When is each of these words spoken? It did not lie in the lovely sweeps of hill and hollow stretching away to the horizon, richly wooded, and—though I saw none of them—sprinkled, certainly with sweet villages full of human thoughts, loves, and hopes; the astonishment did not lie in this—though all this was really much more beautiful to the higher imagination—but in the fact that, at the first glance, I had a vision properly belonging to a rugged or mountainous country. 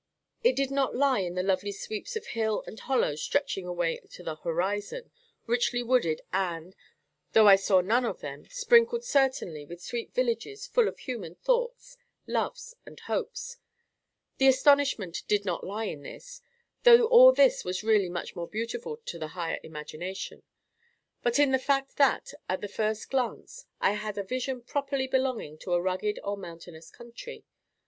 It 0.43 0.55
did 0.55 0.71
not 0.71 0.95
lie 0.95 1.19
in 1.19 1.35
the 1.35 1.43
lovely 1.43 1.71
sweeps 1.71 2.15
of 2.15 2.25
hill 2.25 2.63
and 2.65 2.79
hollow 2.79 3.13
stretching 3.13 3.67
away 3.67 3.97
to 3.99 4.23
the 4.23 4.37
horizon, 4.37 5.11
richly 5.45 5.83
wooded, 5.83 6.21
and—though 6.33 7.47
I 7.47 7.55
saw 7.55 7.81
none 7.81 8.03
of 8.03 8.19
them—sprinkled, 8.19 9.03
certainly 9.03 9.63
with 9.63 9.79
sweet 9.79 10.11
villages 10.11 10.65
full 10.65 10.87
of 10.87 10.97
human 10.97 11.35
thoughts, 11.35 11.97
loves, 12.25 12.73
and 12.83 12.99
hopes; 13.01 13.57
the 14.39 14.47
astonishment 14.47 15.21
did 15.27 15.45
not 15.45 15.63
lie 15.63 15.83
in 15.85 16.01
this—though 16.01 17.05
all 17.05 17.31
this 17.31 17.63
was 17.63 17.83
really 17.83 18.09
much 18.09 18.35
more 18.35 18.47
beautiful 18.47 18.97
to 19.05 19.19
the 19.19 19.27
higher 19.37 19.59
imagination—but 19.61 21.37
in 21.37 21.51
the 21.51 21.59
fact 21.59 21.97
that, 21.97 22.33
at 22.49 22.61
the 22.61 22.67
first 22.67 23.11
glance, 23.11 23.67
I 23.79 23.91
had 23.91 24.17
a 24.17 24.23
vision 24.23 24.61
properly 24.63 25.05
belonging 25.05 25.59
to 25.59 25.73
a 25.75 25.79
rugged 25.79 26.19
or 26.23 26.37
mountainous 26.37 26.89
country. 26.89 27.45